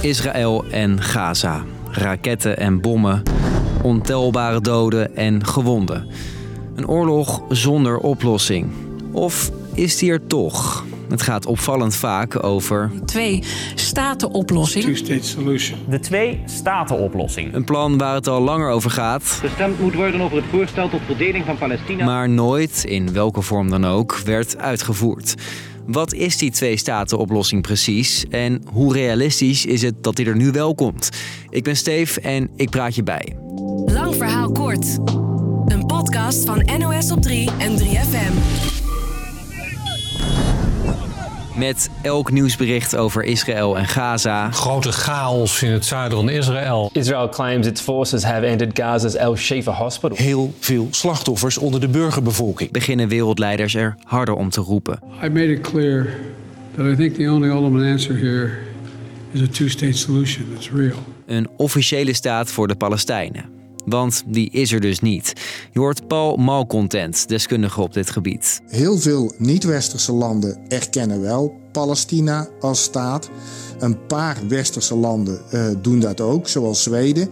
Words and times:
Israël 0.00 0.64
en 0.70 1.02
Gaza. 1.02 1.64
Raketten 1.90 2.58
en 2.58 2.80
bommen, 2.80 3.22
ontelbare 3.82 4.60
doden 4.60 5.16
en 5.16 5.46
gewonden. 5.46 6.06
Een 6.74 6.88
oorlog 6.88 7.42
zonder 7.48 7.98
oplossing. 7.98 8.66
Of 9.12 9.50
is 9.74 9.98
die 9.98 10.10
er 10.10 10.26
toch? 10.26 10.84
Het 11.08 11.22
gaat 11.22 11.46
opvallend 11.46 11.94
vaak 11.96 12.44
over 12.44 12.90
Twee 13.04 13.42
statenoplossing. 13.74 14.84
two-state 14.84 15.26
solution. 15.26 15.78
De 15.88 16.00
twee-staten-oplossing. 16.00 17.54
een 17.54 17.64
plan 17.64 17.98
waar 17.98 18.14
het 18.14 18.26
al 18.28 18.40
langer 18.40 18.70
over 18.70 18.90
gaat, 18.90 19.22
Gestemd 19.22 19.80
moet 19.80 19.94
worden 19.94 20.20
over 20.20 20.36
het 20.36 20.46
voorstel 20.50 20.88
tot 20.88 21.00
verdeling 21.06 21.44
van 21.44 21.58
Palestina. 21.58 22.04
maar 22.04 22.28
nooit, 22.28 22.84
in 22.84 23.12
welke 23.12 23.42
vorm 23.42 23.70
dan 23.70 23.86
ook, 23.86 24.18
werd 24.24 24.58
uitgevoerd. 24.58 25.34
Wat 25.92 26.12
is 26.14 26.36
die 26.36 26.50
twee-staten-oplossing 26.50 27.62
precies 27.62 28.24
en 28.28 28.62
hoe 28.72 28.92
realistisch 28.92 29.66
is 29.66 29.82
het 29.82 30.02
dat 30.02 30.16
die 30.16 30.26
er 30.26 30.36
nu 30.36 30.50
wel 30.50 30.74
komt? 30.74 31.08
Ik 31.48 31.64
ben 31.64 31.76
Steef 31.76 32.16
en 32.16 32.50
ik 32.56 32.70
praat 32.70 32.94
je 32.94 33.02
bij. 33.02 33.36
Lang 33.86 34.14
verhaal 34.14 34.52
kort. 34.52 34.98
Een 35.66 35.86
podcast 35.86 36.44
van 36.44 36.68
NOS 36.78 37.10
op 37.10 37.22
3 37.22 37.50
en 37.58 37.78
3FM. 37.78 38.79
Met 41.60 41.90
elk 42.02 42.30
nieuwsbericht 42.30 42.96
over 42.96 43.24
Israël 43.24 43.78
en 43.78 43.86
Gaza, 43.86 44.50
Grote 44.50 44.92
chaos 44.92 45.62
in 45.62 45.70
het 45.70 45.84
zuiden 45.84 46.18
van 46.18 46.28
Israël. 46.28 46.90
Israel 46.92 47.28
claims 47.28 47.66
its 47.66 47.80
forces 47.80 48.22
have 48.22 48.46
entered 48.46 48.78
Gaza's 48.78 49.14
El 49.14 49.36
Shifa 49.36 49.72
hospital. 49.72 50.16
heel 50.16 50.54
veel 50.58 50.88
slachtoffers 50.90 51.58
onder 51.58 51.80
de 51.80 51.88
burgerbevolking. 51.88 52.70
beginnen 52.70 53.08
wereldleiders 53.08 53.74
er 53.74 53.96
harder 54.04 54.34
om 54.34 54.50
te 54.50 54.60
roepen. 54.60 54.98
I 55.24 55.28
made 55.28 55.52
it 55.52 55.60
clear 55.60 56.18
that 56.76 56.86
I 56.86 56.96
think 56.96 57.14
the 57.14 57.28
only 57.30 57.48
ultimate 57.48 57.90
answer 57.90 58.16
here 58.16 58.50
is 59.32 59.40
a 59.40 59.46
two-state 59.46 59.96
solution 59.96 60.46
that's 60.52 60.70
real. 60.70 60.96
Een 61.26 61.48
officiële 61.56 62.14
staat 62.14 62.50
voor 62.50 62.68
de 62.68 62.76
Palestijnen. 62.76 63.59
Want 63.84 64.22
die 64.26 64.50
is 64.50 64.72
er 64.72 64.80
dus 64.80 65.00
niet. 65.00 65.32
Je 65.72 65.78
hoort 65.78 66.08
Paul 66.08 66.36
Malcontent, 66.36 67.28
deskundige 67.28 67.80
op 67.80 67.92
dit 67.92 68.10
gebied. 68.10 68.60
Heel 68.66 68.98
veel 68.98 69.32
niet-westerse 69.38 70.12
landen 70.12 70.58
erkennen 70.68 71.20
wel 71.20 71.60
Palestina 71.72 72.48
als 72.60 72.82
staat. 72.82 73.30
Een 73.78 74.06
paar 74.06 74.36
westerse 74.48 74.96
landen 74.96 75.40
eh, 75.50 75.66
doen 75.82 76.00
dat 76.00 76.20
ook, 76.20 76.48
zoals 76.48 76.82
Zweden. 76.82 77.28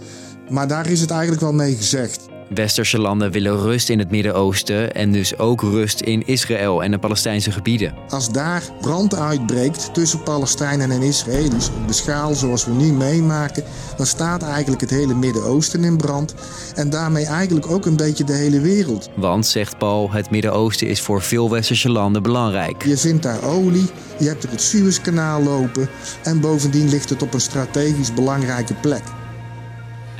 Maar 0.50 0.68
daar 0.68 0.90
is 0.90 1.00
het 1.00 1.10
eigenlijk 1.10 1.40
wel 1.40 1.52
mee 1.52 1.74
gezegd. 1.74 2.28
Westerse 2.48 2.98
landen 2.98 3.30
willen 3.30 3.60
rust 3.60 3.88
in 3.88 3.98
het 3.98 4.10
Midden-Oosten 4.10 4.94
en 4.94 5.12
dus 5.12 5.38
ook 5.38 5.62
rust 5.62 6.00
in 6.00 6.26
Israël 6.26 6.82
en 6.82 6.90
de 6.90 6.98
Palestijnse 6.98 7.52
gebieden. 7.52 7.94
Als 8.08 8.32
daar 8.32 8.62
brand 8.80 9.14
uitbreekt 9.14 9.94
tussen 9.94 10.22
Palestijnen 10.22 10.90
en 10.90 11.02
Israëli's 11.02 11.68
op 11.68 11.86
de 11.86 11.92
schaal 11.92 12.34
zoals 12.34 12.64
we 12.64 12.72
nu 12.72 12.92
meemaken, 12.92 13.64
dan 13.96 14.06
staat 14.06 14.42
eigenlijk 14.42 14.80
het 14.80 14.90
hele 14.90 15.14
Midden-Oosten 15.14 15.84
in 15.84 15.96
brand 15.96 16.34
en 16.74 16.90
daarmee 16.90 17.26
eigenlijk 17.26 17.70
ook 17.70 17.86
een 17.86 17.96
beetje 17.96 18.24
de 18.24 18.32
hele 18.32 18.60
wereld. 18.60 19.10
Want, 19.16 19.46
zegt 19.46 19.78
Paul, 19.78 20.10
het 20.10 20.30
Midden-Oosten 20.30 20.86
is 20.86 21.00
voor 21.00 21.22
veel 21.22 21.50
Westerse 21.50 21.90
landen 21.90 22.22
belangrijk. 22.22 22.84
Je 22.84 22.96
vindt 22.96 23.22
daar 23.22 23.42
olie, 23.42 23.86
je 24.18 24.26
hebt 24.26 24.44
er 24.44 24.50
het 24.50 24.62
Suezkanaal 24.62 25.42
lopen 25.42 25.88
en 26.22 26.40
bovendien 26.40 26.88
ligt 26.88 27.10
het 27.10 27.22
op 27.22 27.34
een 27.34 27.40
strategisch 27.40 28.14
belangrijke 28.14 28.74
plek. 28.74 29.02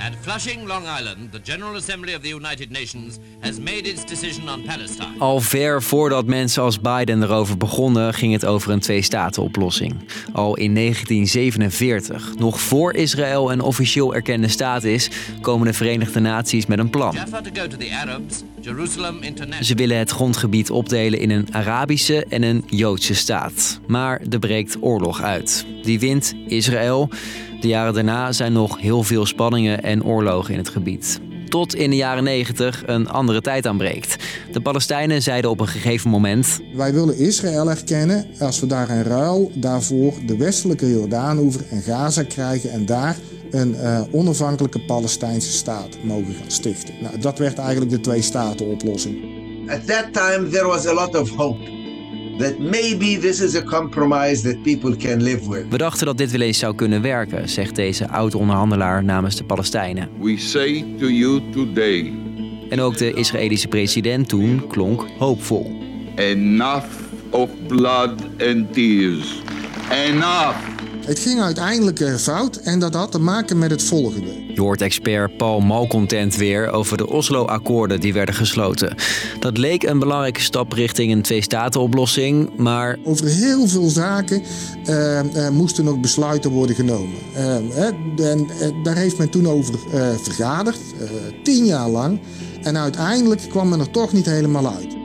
At 0.01 0.13
Flushing, 0.21 0.67
Long 0.67 0.85
Island, 0.99 1.33
the 1.33 1.41
General 1.43 1.77
Assembly 1.77 2.15
of 2.15 2.23
the 2.23 2.29
United 2.29 2.71
Nations 2.71 3.19
has 3.41 3.59
made 3.59 3.89
its 3.89 4.05
decision 4.05 4.49
on 4.49 4.63
Palestine. 4.63 5.19
Al 5.19 5.41
ver 5.41 5.83
voordat 5.83 6.27
mensen 6.27 6.63
als 6.63 6.81
Biden 6.81 7.23
erover 7.23 7.57
begonnen, 7.57 8.15
ging 8.15 8.33
het 8.33 8.45
over 8.45 8.71
een 8.71 8.81
twee-staten-oplossing. 8.81 9.95
Al 10.33 10.57
in 10.57 10.75
1947, 10.75 12.35
nog 12.39 12.61
voor 12.61 12.95
Israël 12.95 13.53
een 13.53 13.61
officieel 13.61 14.15
erkende 14.15 14.49
staat 14.49 14.85
is, 14.85 15.11
komen 15.41 15.67
de 15.67 15.73
Verenigde 15.73 16.21
Naties 16.21 16.67
met 16.67 16.79
een 16.79 16.91
plan. 16.91 17.15
Ze 19.61 19.75
willen 19.75 19.99
het 19.99 20.11
grondgebied 20.11 20.71
opdelen 20.71 21.21
in 21.21 21.31
een 21.31 21.55
Arabische 21.55 22.25
en 22.29 22.43
een 22.43 22.65
Joodse 22.67 23.15
staat. 23.15 23.81
Maar 23.87 24.21
er 24.31 24.39
breekt 24.39 24.77
oorlog 24.81 25.23
uit. 25.23 25.67
Die 25.83 25.99
wint 25.99 26.35
Israël. 26.47 27.11
De 27.61 27.69
jaren 27.69 27.95
daarna 27.95 28.33
zijn 28.33 28.53
nog 28.53 28.81
heel 28.81 29.03
veel 29.03 29.27
spanningen 29.27 29.83
en 29.83 30.05
oorlogen 30.05 30.53
in 30.53 30.59
het 30.59 30.69
gebied. 30.69 31.21
Tot 31.49 31.75
in 31.75 31.91
de 31.91 31.97
jaren 31.97 32.25
90 32.25 32.83
een 32.87 33.09
andere 33.09 33.41
tijd 33.41 33.67
aanbreekt. 33.67 34.17
De 34.53 34.61
Palestijnen 34.61 35.23
zeiden 35.23 35.51
op 35.51 35.61
een 35.61 35.69
gegeven 35.69 36.11
moment: 36.11 36.61
Wij 36.75 36.93
willen 36.93 37.19
Israël 37.19 37.71
erkennen 37.71 38.27
als 38.39 38.61
we 38.61 38.67
daar 38.67 38.91
in 38.91 39.03
ruil 39.03 39.51
daarvoor 39.55 40.13
de 40.27 40.37
westelijke 40.37 40.91
Jordaanoever 40.91 41.65
en 41.71 41.83
Gaza 41.83 42.23
krijgen 42.23 42.71
en 42.71 42.87
daar 42.87 43.17
een 43.51 43.75
eh, 43.75 44.03
onafhankelijke 44.11 44.81
Palestijnse 44.81 45.53
staat 45.53 45.97
mogen 46.03 46.35
gaan 46.35 46.51
stichten. 46.51 46.95
Nou, 47.01 47.19
dat 47.19 47.39
werd 47.39 47.59
eigenlijk 47.59 47.91
de 47.91 48.01
twee-staten-oplossing. 48.01 49.17
At 49.69 49.87
that 49.87 50.13
time, 50.13 50.49
there 50.49 50.67
was 50.67 50.87
a 50.87 50.93
lot 50.93 51.15
of 51.17 51.31
hope 51.31 51.78
that 52.39 52.59
maybe 52.59 53.19
this 53.21 53.41
is 53.41 53.55
a 53.57 53.63
compromise 53.63 54.43
that 54.43 54.63
people 54.63 54.97
can 54.97 55.23
live 55.23 55.49
with. 55.51 55.65
We 55.71 55.79
dachten 55.79 56.07
dat 56.07 56.19
dit 56.19 56.31
wel 56.31 56.41
eens 56.41 56.59
zou 56.59 56.75
kunnen 56.75 57.03
werken, 57.03 57.49
zegt 57.49 57.75
deze 57.77 58.09
oud-onderhandelaar 58.09 59.05
namens 59.05 59.37
de 59.37 59.45
Palestijnen. 59.45 60.09
We 60.21 60.39
say 60.39 60.85
to 60.99 61.07
you 61.11 61.43
today, 61.53 62.13
En 62.71 62.81
ook 62.81 62.97
de 62.97 63.13
Israëlische 63.13 63.69
president 63.69 64.29
toen 64.29 64.67
klonk 64.69 65.05
hoopvol. 65.19 65.77
enough 66.15 66.87
of 67.31 67.51
blood 67.67 68.13
and 68.49 68.73
tears. 68.73 69.43
Enough! 70.07 70.57
Het 71.07 71.19
ging 71.19 71.41
uiteindelijk 71.41 72.01
eh, 72.01 72.15
fout 72.15 72.57
en 72.57 72.79
dat 72.79 72.95
had 72.95 73.13
te 73.13 73.19
maken 73.19 73.59
met 73.59 73.71
het 73.71 73.83
volgende. 73.83 74.38
Je 74.59 74.65
hoort 74.65 74.81
expert 74.81 75.37
Paul 75.37 75.61
Malcontent 75.61 76.37
weer 76.37 76.71
over 76.71 76.97
de 76.97 77.09
Oslo-akkoorden 77.09 78.01
die 78.01 78.13
werden 78.13 78.35
gesloten. 78.35 78.95
Dat 79.39 79.59
leek 79.59 79.83
een 79.83 79.99
belangrijke 79.99 80.41
stap 80.41 80.73
richting 80.73 81.13
een 81.13 81.23
twee-staten-oplossing, 81.23 82.57
maar 82.57 82.99
Over 83.05 83.27
heel 83.27 83.67
veel 83.67 83.89
zaken 83.89 84.43
eh, 84.85 85.47
eh, 85.47 85.53
moesten 85.53 85.85
nog 85.85 86.01
besluiten 86.01 86.51
worden 86.51 86.77
genomen. 86.77 87.19
Eh, 87.35 87.87
en, 88.31 88.47
daar 88.83 88.97
heeft 88.97 89.19
men 89.19 89.31
toen 89.31 89.47
over 89.47 89.75
eh, 89.93 90.15
vergaderd, 90.17 90.79
eh, 91.01 91.09
tien 91.43 91.65
jaar 91.65 91.89
lang. 91.89 92.21
En 92.63 92.77
uiteindelijk 92.77 93.41
kwam 93.49 93.69
men 93.69 93.81
er 93.81 93.91
toch 93.91 94.13
niet 94.13 94.27
helemaal 94.27 94.75
uit. 94.75 94.97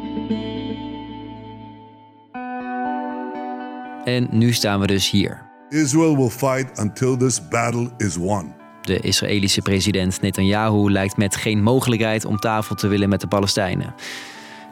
en 4.04 4.28
nu 4.32 4.54
staan 4.54 4.80
we 4.80 4.88
dus 4.88 5.10
hier. 5.10 5.52
Israel 5.70 6.18
will 6.18 6.30
fight 6.30 6.80
until 6.80 7.18
this 7.18 7.48
battle 7.48 7.92
is 7.98 8.16
won. 8.16 8.63
De 8.86 9.00
Israëlische 9.00 9.62
president 9.62 10.22
Netanyahu 10.22 10.92
lijkt 10.92 11.18
met 11.18 11.36
geen 11.36 11.64
mogelijkheid 11.64 12.26
om 12.26 12.40
tafel 12.40 12.76
te 12.76 12.88
willen 12.88 13.10
met 13.10 13.22
de 13.22 13.28
Palestijnen. 13.28 13.94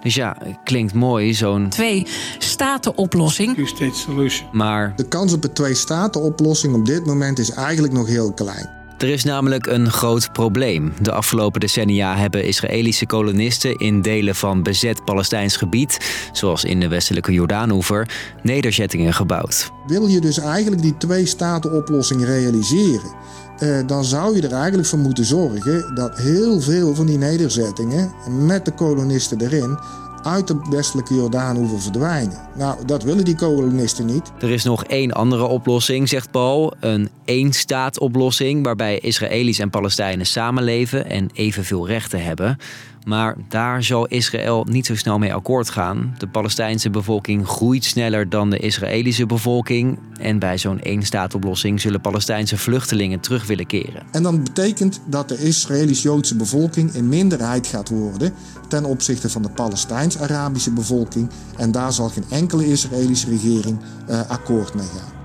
Dus 0.03 0.15
ja, 0.15 0.37
klinkt 0.63 0.93
mooi, 0.93 1.33
zo'n. 1.33 1.69
Twee 1.69 2.07
statenoplossing. 2.37 3.55
Two-state 3.55 3.97
solution. 3.97 4.49
Maar 4.51 4.93
De 4.95 5.07
kans 5.07 5.33
op 5.33 5.43
een 5.43 5.53
twee-staten-oplossing 5.53 6.73
op 6.73 6.85
dit 6.85 7.05
moment 7.05 7.39
is 7.39 7.51
eigenlijk 7.51 7.93
nog 7.93 8.07
heel 8.07 8.33
klein. 8.33 8.80
Er 9.01 9.09
is 9.09 9.23
namelijk 9.23 9.65
een 9.65 9.91
groot 9.91 10.31
probleem. 10.31 10.93
De 11.01 11.11
afgelopen 11.11 11.59
decennia 11.59 12.15
hebben 12.15 12.45
Israëlische 12.45 13.05
kolonisten 13.05 13.75
in 13.77 14.01
delen 14.01 14.35
van 14.35 14.63
bezet 14.63 15.05
Palestijns 15.05 15.57
gebied, 15.57 15.97
zoals 16.31 16.63
in 16.63 16.79
de 16.79 16.87
westelijke 16.87 17.33
Jordaanoever, 17.33 18.09
nederzettingen 18.43 19.13
gebouwd. 19.13 19.71
Wil 19.87 20.07
je 20.07 20.21
dus 20.21 20.37
eigenlijk 20.37 20.81
die 20.81 20.97
twee-staten-oplossing 20.97 22.25
realiseren, 22.25 23.11
eh, 23.57 23.79
dan 23.87 24.05
zou 24.05 24.35
je 24.35 24.41
er 24.41 24.53
eigenlijk 24.53 24.87
voor 24.87 24.99
moeten 24.99 25.25
zorgen 25.25 25.95
dat 25.95 26.17
heel 26.17 26.59
veel 26.59 26.95
van 26.95 27.05
die 27.05 27.17
nederzettingen 27.17 28.11
met 28.45 28.65
de 28.65 28.71
kolonisten 28.71 29.41
erin 29.41 29.77
uit 30.23 30.47
de 30.47 30.59
westelijke 30.69 31.13
Jordaanoever 31.13 31.81
verdwijnen. 31.81 32.37
Nou, 32.55 32.85
dat 32.85 33.03
willen 33.03 33.25
die 33.25 33.35
kolonisten 33.35 34.05
niet. 34.05 34.31
Er 34.39 34.51
is 34.51 34.63
nog 34.63 34.83
één 34.83 35.11
andere 35.11 35.43
oplossing, 35.43 36.09
zegt 36.09 36.31
Paul. 36.31 36.73
Een 36.79 37.09
één-staat-oplossing 37.25 38.63
waarbij 38.63 38.99
Israëli's 38.99 39.59
en 39.59 39.69
Palestijnen 39.69 40.25
samenleven 40.25 41.09
en 41.09 41.29
evenveel 41.33 41.87
rechten 41.87 42.23
hebben. 42.23 42.57
Maar 43.05 43.35
daar 43.49 43.83
zal 43.83 44.07
Israël 44.07 44.65
niet 44.69 44.85
zo 44.85 44.95
snel 44.95 45.19
mee 45.19 45.33
akkoord 45.33 45.69
gaan. 45.69 46.15
De 46.17 46.27
Palestijnse 46.27 46.89
bevolking 46.89 47.47
groeit 47.47 47.85
sneller 47.85 48.29
dan 48.29 48.49
de 48.49 48.57
Israëlische 48.57 49.25
bevolking. 49.25 49.99
En 50.19 50.39
bij 50.39 50.57
zo'n 50.57 50.79
één-staat-oplossing 50.79 51.81
zullen 51.81 52.01
Palestijnse 52.01 52.57
vluchtelingen 52.57 53.19
terug 53.19 53.45
willen 53.45 53.67
keren. 53.67 54.03
En 54.11 54.23
dan 54.23 54.43
betekent 54.43 55.01
dat 55.05 55.29
de 55.29 55.37
Israëlisch-Joodse 55.37 56.35
bevolking 56.35 56.93
in 56.93 57.09
minderheid 57.09 57.67
gaat 57.67 57.89
worden 57.89 58.33
ten 58.67 58.85
opzichte 58.85 59.29
van 59.29 59.41
de 59.41 59.49
Palestijns-Arabische 59.49 60.71
bevolking. 60.71 61.29
En 61.57 61.71
daar 61.71 61.93
zal 61.93 62.09
geen 62.09 62.25
enkele 62.29 62.67
Israëlische 62.67 63.29
regering 63.29 63.79
eh, 64.07 64.29
akkoord 64.29 64.73
mee 64.73 64.87
gaan. 64.87 65.20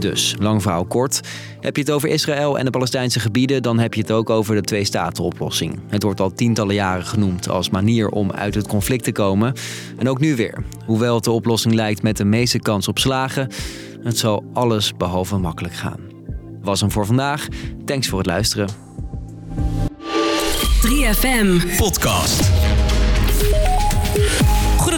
Dus, 0.00 0.34
lang 0.38 0.62
verhaal 0.62 0.84
kort. 0.84 1.20
Heb 1.60 1.76
je 1.76 1.82
het 1.82 1.90
over 1.90 2.08
Israël 2.08 2.58
en 2.58 2.64
de 2.64 2.70
Palestijnse 2.70 3.20
gebieden, 3.20 3.62
dan 3.62 3.78
heb 3.78 3.94
je 3.94 4.00
het 4.00 4.10
ook 4.10 4.30
over 4.30 4.54
de 4.54 4.60
twee-staten-oplossing. 4.60 5.80
Het 5.88 6.02
wordt 6.02 6.20
al 6.20 6.32
tientallen 6.32 6.74
jaren 6.74 7.04
genoemd 7.04 7.48
als 7.48 7.70
manier 7.70 8.08
om 8.08 8.32
uit 8.32 8.54
het 8.54 8.66
conflict 8.66 9.04
te 9.04 9.12
komen. 9.12 9.54
En 9.98 10.08
ook 10.08 10.20
nu 10.20 10.36
weer. 10.36 10.64
Hoewel 10.86 11.14
het 11.14 11.24
de 11.24 11.30
oplossing 11.30 11.74
lijkt 11.74 12.02
met 12.02 12.16
de 12.16 12.24
meeste 12.24 12.58
kans 12.58 12.88
op 12.88 12.98
slagen, 12.98 13.48
het 14.02 14.18
zal 14.18 14.44
alles 14.52 14.96
behalve 14.96 15.36
makkelijk 15.36 15.74
gaan. 15.74 16.00
Was 16.62 16.80
hem 16.80 16.90
voor 16.90 17.06
vandaag. 17.06 17.46
Thanks 17.84 18.08
voor 18.08 18.18
het 18.18 18.26
luisteren. 18.26 18.68
3FM. 20.82 21.76
Podcast. 21.76 22.50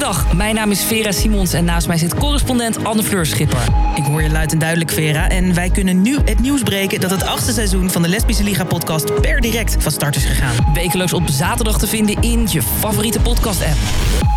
Goedendag, 0.02 0.36
mijn 0.36 0.54
naam 0.54 0.70
is 0.70 0.84
Vera 0.84 1.12
Simons 1.12 1.52
en 1.52 1.64
naast 1.64 1.86
mij 1.86 1.98
zit 1.98 2.14
correspondent 2.14 2.84
Anne 2.84 3.02
Fleur 3.02 3.26
Schipper. 3.26 3.62
Ik 3.94 4.04
hoor 4.04 4.22
je 4.22 4.30
luid 4.30 4.52
en 4.52 4.58
duidelijk, 4.58 4.90
Vera. 4.90 5.28
En 5.28 5.54
wij 5.54 5.70
kunnen 5.70 6.02
nu 6.02 6.18
het 6.24 6.40
nieuws 6.40 6.62
breken 6.62 7.00
dat 7.00 7.10
het 7.10 7.22
achtste 7.22 7.52
seizoen 7.52 7.90
van 7.90 8.02
de 8.02 8.08
Lesbische 8.08 8.42
Liga 8.42 8.64
podcast 8.64 9.20
per 9.20 9.40
direct 9.40 9.76
van 9.82 9.92
start 9.92 10.16
is 10.16 10.24
gegaan. 10.24 10.72
Wekelijks 10.74 11.12
op 11.12 11.28
zaterdag 11.28 11.78
te 11.78 11.86
vinden 11.86 12.22
in 12.22 12.46
je 12.50 12.62
favoriete 12.62 13.20
podcast-app. 13.20 13.78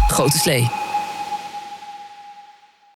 Grote 0.07 0.37
slee. 0.37 0.84